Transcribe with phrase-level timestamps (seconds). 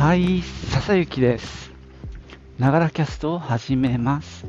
[0.00, 1.70] はい、笹雪です。
[2.58, 4.46] ながらキャストを始めます。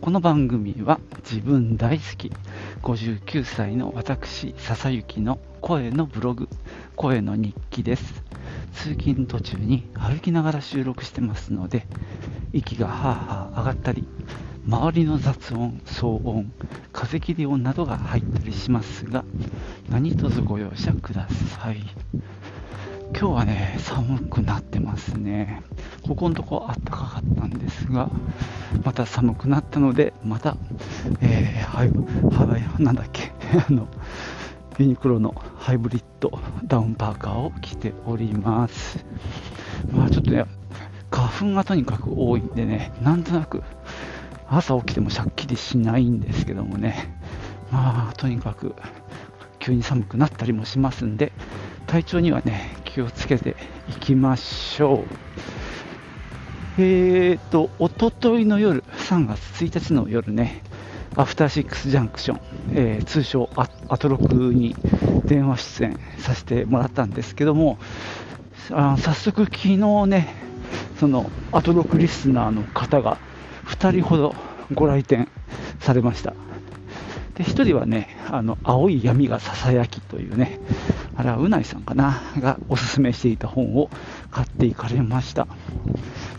[0.00, 0.98] この番組は
[1.30, 2.32] 自分大好き
[2.80, 6.48] 59歳の私笹雪の声のブログ
[6.96, 8.24] 声の日記です
[8.72, 11.86] 通勤途中に歩きながら収録してますので
[12.54, 14.08] 息がはあはあ上がったり
[14.66, 16.50] 周りの雑音騒音
[16.94, 19.22] 風切り音などが入ったりしますが
[19.90, 21.82] 何卒ご容赦ください
[23.12, 25.62] 今日はね寒くなってますね。
[26.06, 28.10] ここのとこ暖かかったんですが
[28.84, 30.56] また寒くなったのでまた、
[31.20, 31.88] えー、はい
[32.50, 33.32] はいなんだっけ
[33.68, 33.88] あの
[34.78, 39.04] ユニクロのハイブリッドダウンパーカーを着ております。
[39.92, 40.44] まあちょっとね
[41.10, 43.62] 花粉がとにかく多いんでねなんとなく
[44.48, 47.18] 朝起きてもしゃっきりしないんですけどもね。
[47.70, 48.74] まあとにかく
[49.58, 51.32] 急に寒くなったりもしますんで
[51.86, 53.54] 体調にはね気をつけて
[53.88, 55.04] いきましょ
[56.78, 56.82] う。
[56.82, 60.62] えーとおとといの夜3月1日の夜ね
[61.14, 62.40] アフターシックスジャンクション、
[62.72, 64.74] えー、通称アアトロクに
[65.26, 67.78] 電話出演させてもらったんですけども
[68.72, 69.76] あ早速昨日
[70.08, 70.34] ね
[70.98, 73.18] そのアトロクリスナーの方が
[73.66, 74.34] 2人ほど
[74.74, 75.28] ご来店
[75.78, 76.34] されました。
[77.38, 80.58] で1人はねあの青い闇がささやきというね
[81.16, 83.90] あれはうないさんかながおすすめしていた本を
[84.30, 85.46] 買っていかれました。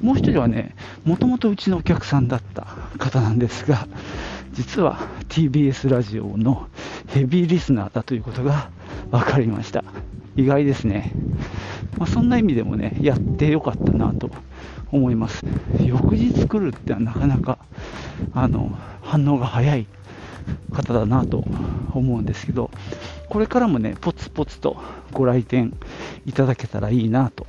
[0.02, 2.64] もう1人はねもともとうちのお客さんだった
[2.98, 3.88] 方なんですが
[4.54, 6.68] 実は TBS ラジオの
[7.08, 8.70] ヘビーリスナーだということが
[9.12, 9.84] 分かりました。
[10.36, 11.12] 意外ですね、
[11.98, 14.30] まあ、そんな意味でもねやってよかったなと
[14.92, 15.46] 思います。
[15.82, 17.58] 翌日来るってなかなか
[18.34, 19.88] あの反応が早い。
[20.74, 21.44] 方だなと
[21.94, 22.72] 思うんですけど
[23.30, 24.78] これからもねポツポツと
[25.12, 25.76] ご来店
[26.26, 27.46] いただけたらいいなと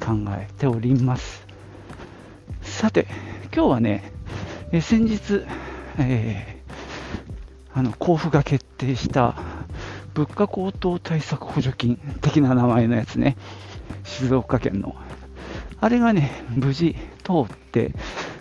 [0.00, 1.46] 考えております
[2.62, 3.06] さて
[3.54, 4.12] 今日はね
[4.72, 5.44] え先日
[5.98, 9.34] えー、あの交付が決定した
[10.14, 13.36] 物価高騰対策補助金的な名前のやつね、
[14.04, 14.96] 静岡県の。
[15.78, 17.92] あれがね、無事通って、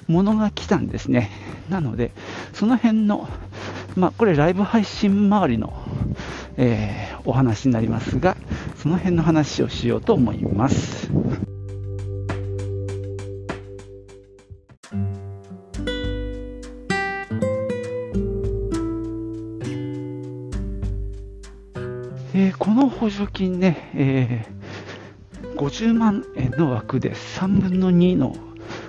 [0.08, 1.31] 物が来たんですね。
[1.69, 2.12] なので、
[2.53, 3.28] その辺の、
[3.95, 5.73] まあ、これライブ配信周りの、
[6.57, 8.35] えー、お話になりますが、
[8.75, 11.09] その辺の話をしようと思います。
[22.34, 28.35] えー、この補助金ね、えー、50万円の枠で3分の2の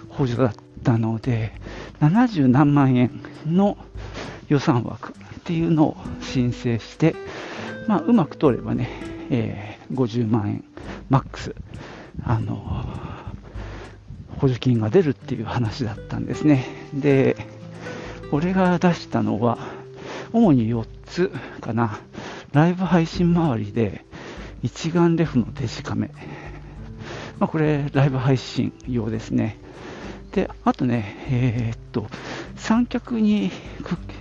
[0.09, 1.53] 補助だったので、
[2.00, 3.78] 70何万円の
[4.49, 5.15] 予算枠っ
[5.45, 7.15] ていうのを申請して、
[7.87, 8.89] まあ、うまく通ればね、
[9.31, 10.65] えー、50万円
[11.09, 11.55] マックス、
[12.25, 12.84] あの
[14.39, 16.67] 補助金が出るっていう話だったんですね。
[16.95, 17.37] で、
[18.33, 19.59] 俺が出したのは、
[20.33, 21.31] 主に4つ
[21.61, 22.01] かな。
[22.53, 24.05] ライブ配信周りで
[24.63, 26.11] 一眼レフのデジカメ、
[27.39, 29.59] まあ、これライブ配信用ですね
[30.33, 32.07] であとねえー、っと
[32.56, 33.50] 三脚に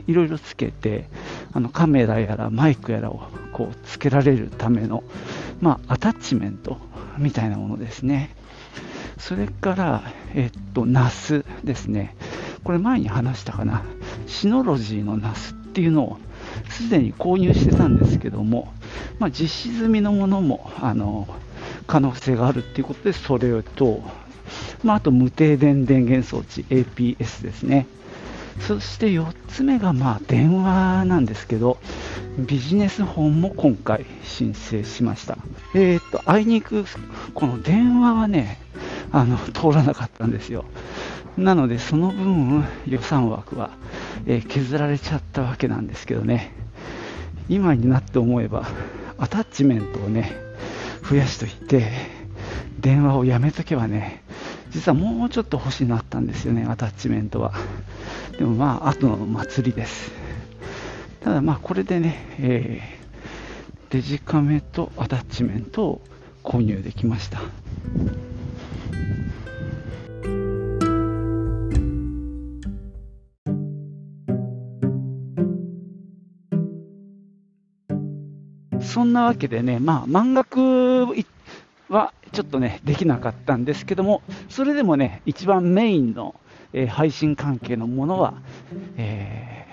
[0.08, 1.08] いろいろつけて
[1.54, 3.24] あのカメラやらマイクやらを
[3.54, 5.04] こうつけられるための、
[5.62, 6.78] まあ、アタッチメント
[7.18, 8.36] みたいなものですね。
[9.18, 10.04] それから
[10.34, 12.16] え、っと NAS ですね。
[12.64, 13.84] これ前に話したかな。
[14.28, 16.18] シノロジーの NAS っていうのを
[16.70, 18.74] すでに購入してたんですけども、
[19.20, 21.28] まあ、実施済みのものもあの
[21.88, 24.02] 可能性があるということで、それと、
[24.84, 27.88] まあ、あと無停電電源装置 APS ですね。
[28.60, 31.78] そして4つ目がまあ電話なんですけど、
[32.38, 35.38] ビジネス本も今回申請しました。
[35.74, 36.86] えっ、と、あいにく
[37.34, 38.60] この電話はね、
[39.12, 40.66] あの通らなかったんですよ。
[41.38, 43.72] なので、その分予算枠は、
[44.26, 46.54] えー、削られちゃったわけなんですけどね、
[47.50, 48.68] 今になって思えば、
[49.18, 50.32] アタッチメントをね、
[51.08, 51.92] 増やしといて、
[52.80, 54.24] 電話をやめとけばね、
[54.72, 57.54] 実はもうちょっと欲しいなったんですよね、アタッチメントは。
[58.38, 60.12] でもまあ、後の祭りです。
[61.22, 66.02] ただまあ、これでね、えー、デジカメとアタッチメントを
[66.44, 67.40] 購入できました。
[78.82, 81.06] そんなわけでね、まあ、満額
[81.90, 86.36] はちょっとね、できなかったんですけども、それでもね、一番メインの、
[86.78, 88.34] え、配信関係のものは、
[88.98, 89.66] え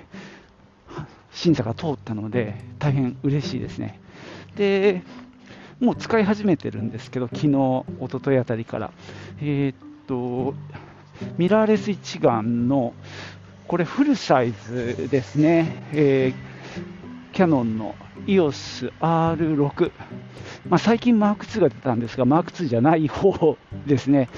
[0.88, 3.98] ー、審査が通ったので、大変嬉しいですね。
[4.54, 5.02] で、
[5.80, 8.92] もう使い始めてるんですけど、昨日、一昨日あたりから。
[9.40, 9.76] えー、っ
[10.06, 10.54] と、
[11.38, 12.94] ミラーレス一眼の、
[13.66, 15.82] これフルサイズですね。
[15.92, 16.51] えー、
[17.32, 17.94] キヤノンの
[18.26, 19.90] EOS R6。
[20.68, 23.56] まあ、最近マーク2が出たんですが、マーク2じゃない方
[23.86, 24.28] ですね。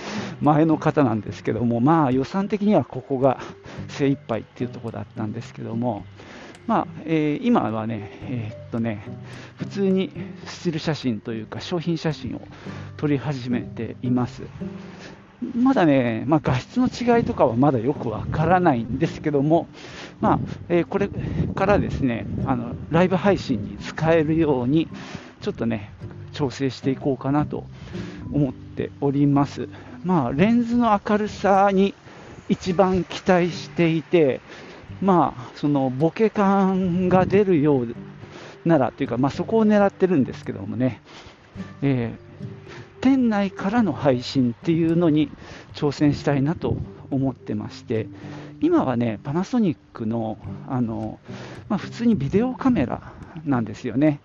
[0.40, 3.40] 前の方なんですけども、まあ予算的にはここが
[3.88, 6.04] 精一杯っていうところだったんですけども、
[6.66, 9.04] まあえー、今はね、えー、っとね、
[9.56, 10.12] 普通に
[10.46, 12.42] スチール写真というか商品写真を
[12.96, 14.42] 撮り始めています。
[15.54, 19.66] まだね、まあ、画質の違いとかはまだよくわからないんですけども、
[20.20, 20.38] まあ
[20.68, 21.08] えー、これ
[21.54, 24.88] からですねあのライブ配信に使えるように
[25.40, 25.90] ちょっとね
[26.32, 27.64] 調整していこうかなと
[28.32, 29.68] 思っております。
[30.04, 31.94] まあ、レンズの明るさに
[32.48, 34.40] 一番期待していて、
[35.00, 37.94] まあ、そのボケ感が出るよう
[38.66, 41.00] ならというか、まあ、そこを狙ってるんですけどもね、
[41.82, 42.46] えー、
[43.04, 45.30] 店内からの配信っていうのに
[45.74, 46.74] 挑戦したいなと
[47.10, 48.06] 思ってまして、
[48.62, 51.18] 今はね、パナソニックのあの、
[51.68, 53.12] まあ、普通にビデオカメラ
[53.44, 54.20] なんですよね。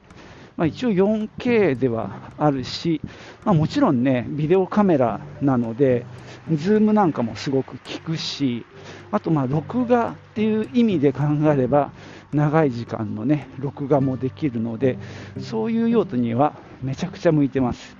[0.55, 3.01] まあ、一応 4K ではあるし、
[3.43, 6.05] まあ、もちろんね、ビデオカメラなので、
[6.53, 8.65] ズームなんかもすごく効くし、
[9.11, 11.91] あとまあ録画っていう意味で考えれば、
[12.31, 14.97] 長い時間のね、録画もできるので、
[15.41, 17.98] そういう用途にはめちゃくちゃ向いてます。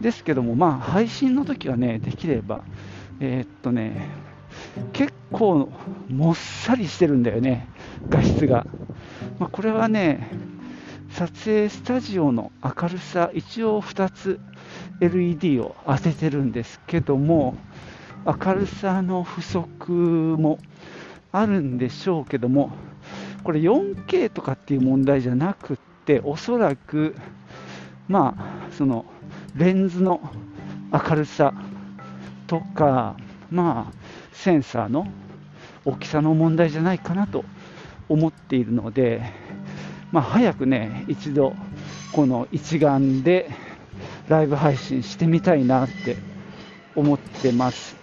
[0.00, 2.64] ですけども、まあ配信の時はね、できれば、
[3.20, 4.08] えー、っとね、
[4.92, 5.70] 結構
[6.08, 7.68] もっさりしてるんだよね、
[8.08, 8.66] 画質が。
[9.38, 10.28] まあ、これはね、
[11.10, 14.40] 撮影スタジオの明るさ、一応2つ
[15.00, 17.56] LED を当ててるんですけども、
[18.26, 20.58] 明るさの不足も
[21.32, 22.70] あるんでしょうけども、
[23.44, 27.14] これ 4K とかっていう問題じゃなくって、おそらく、
[28.08, 29.06] まあ、その
[29.56, 30.20] レンズの
[30.92, 31.54] 明るさ
[32.46, 33.16] とか、
[33.50, 33.92] まあ、
[34.32, 35.06] センサーの
[35.84, 37.44] 大きさの問題じゃないかなと
[38.08, 39.22] 思っているので、
[40.12, 41.54] まあ、早くね、一度、
[42.12, 43.50] この一眼で
[44.28, 46.16] ライブ配信してみたいなって
[46.94, 47.96] 思ってます。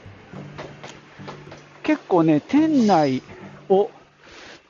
[1.83, 3.21] 結構ね、店内
[3.69, 3.91] を、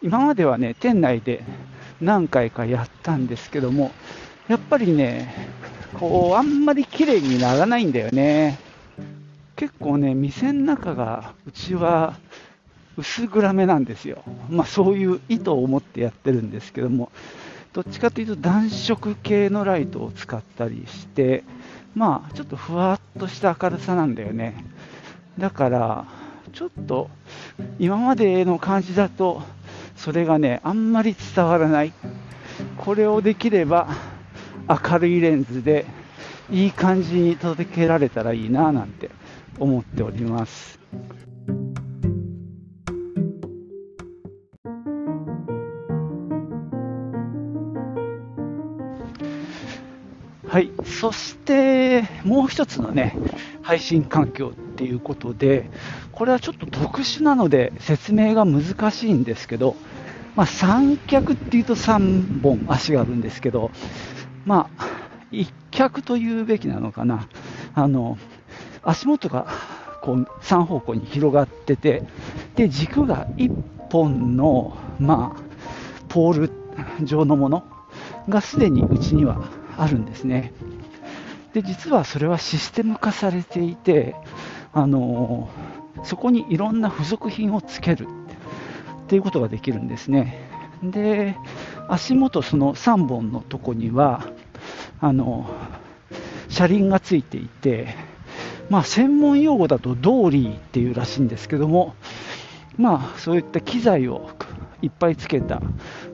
[0.01, 1.45] 今まではね、店内で
[2.01, 3.91] 何回かやったんですけども、
[4.49, 5.33] やっぱりね、
[6.09, 8.59] こう、あんまり綺麗にならないんだよね。
[9.55, 12.17] 結構ね、店の中が、うちは
[12.97, 14.21] 薄暗めなんですよ。
[14.49, 17.09] まあそういう意図を持ってやってるんですけども、
[17.71, 21.45] どっちかというと暖色系のライトを使ったりして、
[21.95, 24.65] まあちょっとふわっとした明るさなんだよね。
[25.39, 26.05] だから、
[26.51, 27.09] ちょっと
[27.79, 29.41] 今までの感じだと、
[29.95, 31.93] それがね、あんまり伝わらない。
[32.77, 33.87] これをできれば
[34.67, 35.85] 明るいレンズで
[36.51, 39.09] いい感じに届けられたらいいななんて
[39.59, 40.79] 思っております。
[50.47, 53.17] はい、そしてもう一つのね
[53.63, 55.69] 配信環境っていうことで、
[56.11, 59.75] これはちょっと特殊なので説明が難しいんですけど、
[60.35, 63.71] まあ、三脚っていうと3本足があるんですけど、
[64.45, 64.87] まあ、
[65.31, 67.27] 一脚というべきなのかな、
[67.73, 68.17] あの
[68.83, 69.47] 足元が
[70.01, 72.03] こう3方向に広がってて、
[72.55, 73.51] で軸が1
[73.89, 75.41] 本の、まあ、
[76.09, 76.51] ポール
[77.05, 77.63] 状のもの
[78.29, 80.53] がすでにうちにはあるんですね。
[81.53, 84.15] で実はそれはシステム化されていて、
[84.73, 85.49] あの
[86.03, 88.07] そこにいろんな付属品をつける
[89.05, 90.52] っていうことができるんですね。
[90.91, 91.35] で
[91.87, 94.25] 足元その3本のとこには
[94.99, 95.49] あの
[96.49, 97.95] 車輪がついていて、
[98.69, 101.95] まあ、専門用語だとドーリーっていうらしいんですけども、
[102.77, 104.29] まあ、そういった機材を
[104.81, 105.61] いっぱいつけた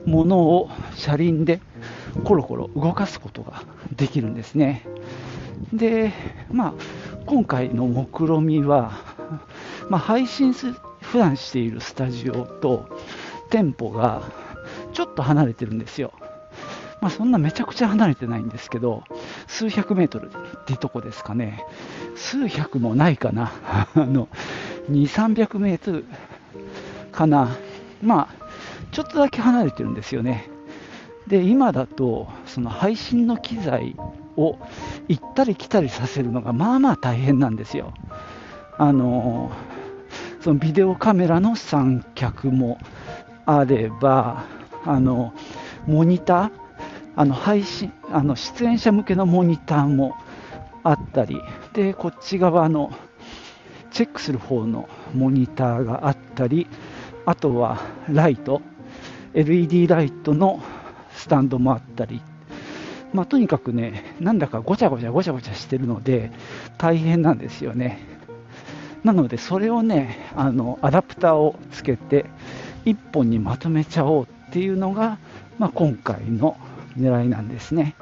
[0.06, 1.60] ものを車輪で
[2.24, 4.86] コロコロ動かすことができるんですね。
[5.72, 6.12] で、
[6.50, 6.74] まあ、
[7.26, 8.92] 今回の目論みは、
[9.88, 10.72] まあ、配信す
[11.02, 12.88] 普段しているスタジオと
[13.50, 14.22] 店舗が
[15.00, 16.12] ちょっと離れてるんですよ。
[17.00, 19.02] まあ、そんなめちゃくちゃ離れてないんですけど、
[19.46, 21.64] 数百メートルってとこですかね。
[22.16, 23.50] 数百もないかな。
[23.64, 24.28] あの、
[24.90, 26.04] 2、300メートル
[27.12, 27.48] かな。
[28.02, 28.46] まあ、
[28.92, 30.50] ちょっとだけ離れてるんですよね。
[31.26, 33.96] で今だとその配信の機材
[34.36, 34.58] を
[35.08, 37.94] 行ったり来たりさせるのがまあまあ大変なんですよ。
[38.76, 39.50] あの
[40.40, 42.78] そのビデオカメラの三脚も
[43.46, 44.44] あれば
[44.84, 45.32] あの
[45.86, 46.50] モニター
[47.16, 50.16] あの配信あの出演者向けのモニターも
[50.82, 51.40] あったり
[51.72, 52.92] でこっち側の
[53.90, 56.66] チェックする方のモニターがあったり
[57.26, 58.62] あとはライト
[59.34, 60.62] LED ライトの
[61.12, 62.22] スタンドもあったり、
[63.12, 66.32] まあ、とにかくねなんだかごちゃごちゃごちゃごちゃしてるので
[66.78, 67.98] 大変なんですよね。
[69.04, 72.26] なのでそれをねあのアダプターをつけて
[72.84, 75.18] 1本にまとめちゃおうっっていうのが、
[75.58, 76.56] まあ、今回の
[76.98, 77.94] 狙いなんですね。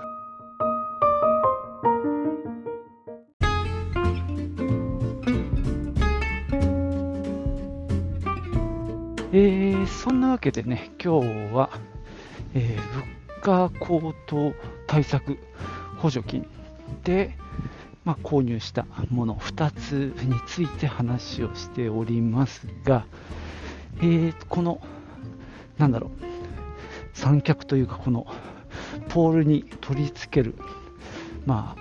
[9.30, 11.68] えー、そんなわけでね、今日は、
[12.54, 12.94] えー、
[13.42, 14.54] 物価高騰
[14.86, 15.36] 対策
[15.98, 16.46] 補助金
[17.04, 17.36] で、
[18.06, 23.04] まあ、購入したもの2つについて話をしておりますが、
[23.98, 24.80] えー、この、
[25.76, 26.27] なんだろう、
[27.18, 28.28] 三脚というか、この
[29.08, 30.54] ポールに取り付ける、
[31.46, 31.74] ま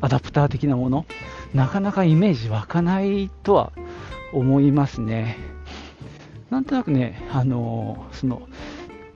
[0.00, 1.06] あ、アダプター的なもの、
[1.54, 3.72] なかなかイメージ湧かないとは
[4.32, 5.36] 思いますね。
[6.50, 8.42] なんとなくね、あのその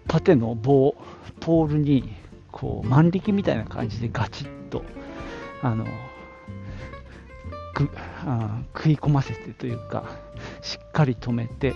[0.06, 0.94] 縦の棒、
[1.40, 2.14] ポールに
[2.52, 4.84] こう万力みたいな感じでガチッと、
[5.62, 5.84] あの
[7.74, 7.90] く
[8.24, 10.04] あ食い込ませてというか、
[10.62, 11.74] しっかり止めて、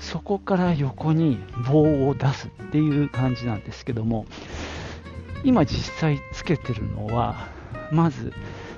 [0.00, 1.38] そこから横に
[1.70, 4.26] 棒を出すっていう感じなんですけども、
[5.44, 7.48] 今実際つけてるのは、
[7.92, 8.32] まず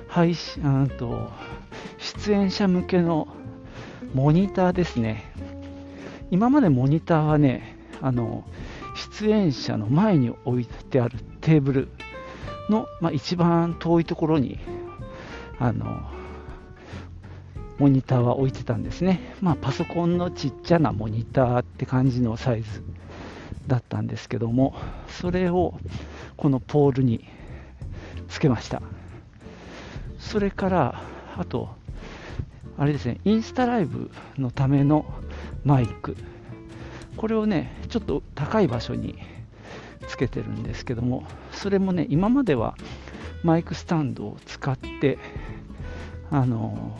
[0.07, 1.31] 配信と
[1.97, 3.27] 出演者向けの
[4.13, 5.31] モニターですね。
[6.29, 8.43] 今までモニターはね、あの
[8.95, 11.89] 出演者の前に置いてあるテーブル
[12.69, 14.59] の、まあ、一番遠いところに
[15.59, 16.01] あの
[17.77, 22.83] モニターは置いてたんですね、まあ、パソコンのちっちゃなモニターって感じのサイズ
[23.67, 24.75] だったんですけども
[25.07, 25.73] それを
[26.37, 27.25] このポールに
[28.29, 28.81] つけました。
[30.19, 31.01] それから
[31.37, 31.69] あと
[32.77, 35.05] あれですねインスタライブのための
[35.63, 36.15] マイク。
[37.17, 39.19] これをねちょっと高い場所に
[40.07, 42.75] つけてるんですけどもそれもね今までは
[43.43, 45.19] マイクスタンドを使って
[46.31, 46.97] あの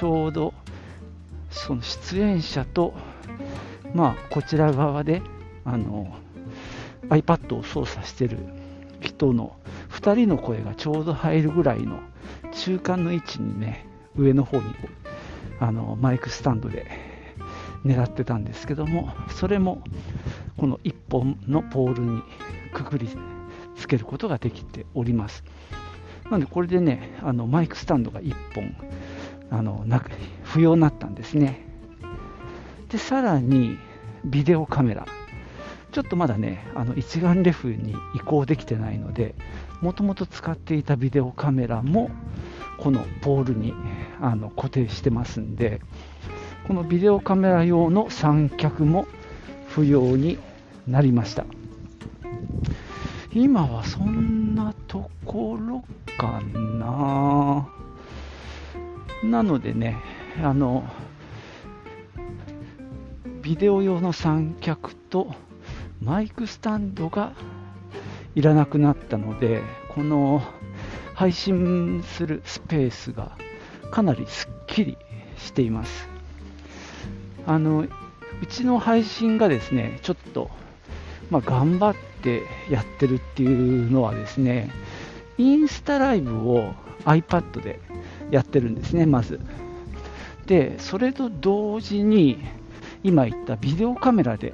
[0.00, 0.54] ちょうど
[1.50, 2.94] その出演者と
[3.92, 5.20] まあこちら側で
[5.66, 6.16] あの
[7.10, 8.38] iPad を操作してる
[9.02, 9.54] 人の
[9.90, 12.00] 2人の声がちょうど入るぐらいの
[12.54, 13.84] 中間の位置にね
[14.16, 14.64] 上の方に
[15.58, 16.86] あのマイクスタンドで
[17.84, 19.82] 狙ってたんですけどもそれも
[20.56, 22.22] この1本のポールに
[22.72, 23.06] くくり
[23.76, 25.44] つけることができております。
[26.24, 28.74] なのでこれでねあのマイクスタンドが1本
[29.50, 30.02] あのな
[30.44, 31.66] 不要になったんですね。
[32.88, 33.78] でさらに
[34.24, 35.06] ビデオカメラ。
[35.92, 39.34] ちょっとまだねあの一眼レフに移行できてないので
[39.80, 42.10] もともと使っていたビデオカメラも
[42.78, 43.74] このポールに
[44.20, 45.80] あの固定してますんで
[46.68, 49.08] このビデオカメラ用の三脚も
[49.68, 50.38] 不要に
[50.86, 51.44] なりました。
[53.32, 55.84] 今はそんなところ
[56.18, 57.68] かな。
[59.22, 59.98] なのでね
[60.42, 60.84] あの
[63.42, 65.34] ビデオ用の三脚と
[66.02, 67.32] マイクスタンドが
[68.34, 70.42] いらなくなったのでこの
[71.14, 73.36] 配信するスペースが
[73.90, 74.98] かなりすっきり
[75.36, 76.08] しています。
[77.46, 80.50] あのうちの配信がですねちょっと、
[81.30, 84.70] まあ、頑張ってやってるっていうのはですね
[85.36, 86.74] インスタライブを
[87.04, 87.80] iPad で
[88.30, 89.40] やってるんですねまず
[90.46, 92.38] でそれと同時に
[93.02, 94.52] 今言ったビデオカメラで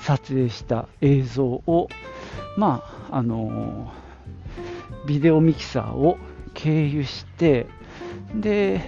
[0.00, 1.88] 撮影した映像を
[2.56, 3.92] まああの
[5.06, 6.18] ビデオミキサーを
[6.54, 7.66] 経由して
[8.34, 8.80] で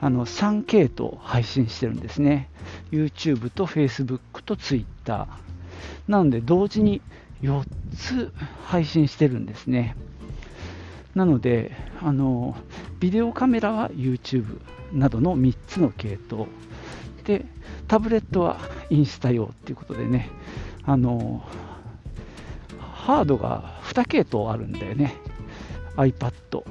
[0.00, 2.50] あの3系統配信してるんですね。
[2.90, 5.26] YouTube と Facebook と Twitter。
[6.06, 7.00] なので同時に
[7.42, 8.32] 4つ
[8.64, 9.96] 配信してるんですね。
[11.16, 12.54] なので、あの
[13.00, 14.60] ビデオカメラは YouTube
[14.92, 16.48] などの3つの系統。
[17.24, 17.44] で、
[17.88, 18.58] タブレットは
[18.90, 20.28] インスタ用っていうことでね、
[20.84, 21.42] あの
[22.78, 25.16] ハードが2系統あるんだよね。
[25.96, 26.64] iPad と、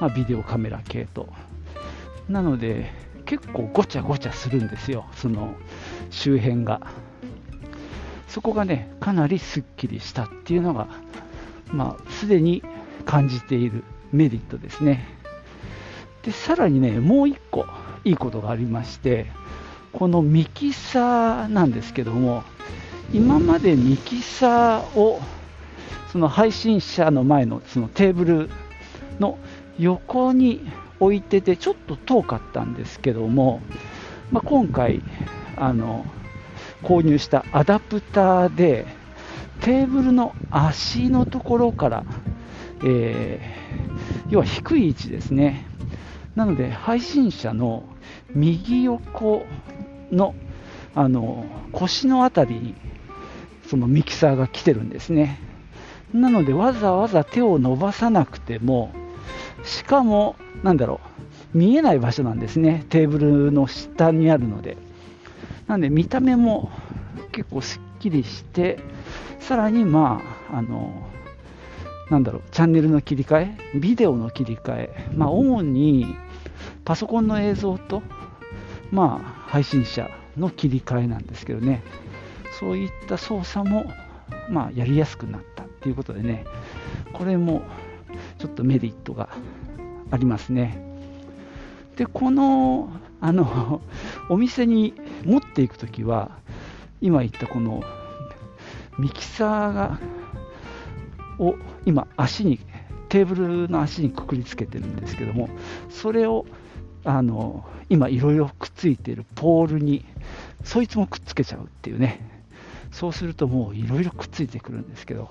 [0.00, 1.28] まあ、ビデオカメラ系統。
[2.30, 2.90] なので
[3.26, 5.54] 結構ごちゃごちゃするんですよその
[6.10, 6.80] 周辺が
[8.28, 10.88] そこがねかなりすっきりしたっていうのが
[11.72, 12.62] まあすでに
[13.04, 15.06] 感じているメリットですね。
[16.22, 17.66] でさらにねもう1個
[18.04, 19.26] いいことがありまして
[19.92, 22.44] このミキサーなんですけども
[23.12, 25.20] 今までミキサーを
[26.12, 28.50] その配信者の前のそのテーブル
[29.18, 29.38] の
[29.78, 30.60] 横に
[31.00, 33.62] 置いててちょっと遠かったんですけども、
[34.30, 35.02] まあ、今回
[35.56, 36.06] あの
[36.82, 38.86] 購入したアダプターで
[39.60, 42.04] テーブルの足のところから、
[42.84, 45.66] えー、要は低い位置ですね。
[46.34, 47.84] なので配信者の
[48.34, 49.44] 右横
[50.10, 50.34] の
[50.94, 52.74] あの腰の辺りに
[53.66, 55.38] そのミキサーが来てるんですね。
[56.12, 58.92] なのでわざわざ手を伸ばさなくても
[59.64, 61.00] しかもなんだろ
[61.54, 62.84] う見えない場所なんですね。
[62.88, 64.76] テーブルの下にあるので。
[65.72, 66.70] なんで見た目も
[67.30, 68.78] 結構すっきりして
[69.40, 70.20] さらにま
[70.50, 71.08] ああの
[72.10, 73.78] なんだろうチャンネルの切り替え？
[73.78, 75.10] ビデオの切り替え？
[75.14, 76.16] まあ主に
[76.84, 78.02] パソコンの映像と
[78.90, 81.82] まあ配信者の切り替えなんですけどね。
[82.58, 83.90] そういった操作も
[84.50, 86.44] まあやりやすくなったっていうことでね。
[87.12, 87.62] これも
[88.38, 89.28] ちょっとメリットが
[90.10, 90.82] ありますね。
[91.96, 92.90] でこの
[93.20, 93.80] あの
[94.28, 94.94] お店に
[95.24, 96.32] 持っていくときは
[97.00, 97.82] 今言ったこの
[98.98, 99.98] ミキサーが
[101.42, 102.60] を今足に
[103.08, 105.48] テーブルの足にくくりつけてるんですけども
[105.90, 106.46] それを
[107.04, 110.04] あの今いろいろくっついてるポールに
[110.64, 112.30] そいつもくっつけちゃうっていうね。
[112.92, 115.30] そうするともういろいろくっついてくるんですけど、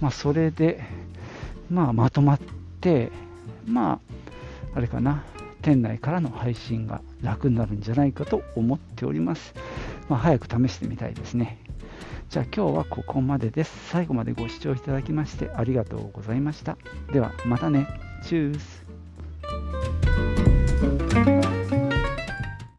[0.00, 0.82] まあ、それで、
[1.70, 2.40] まあ、まとまっ
[2.80, 3.12] て
[3.66, 4.00] ま
[4.72, 5.22] ああれかな
[5.60, 9.54] 店内からの配信が楽になるんじゃないかと思っております、
[10.08, 11.58] まあ、早く試してみたいですね。
[12.32, 13.90] じゃあ今日はここまでです。
[13.90, 16.78] 最後までご視聴いただきましてありがとうございました。
[17.12, 17.86] ではまたね。
[18.24, 18.81] チュース。